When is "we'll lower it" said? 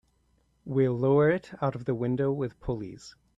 0.65-1.51